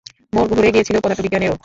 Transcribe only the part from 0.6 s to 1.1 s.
গিয়েছিল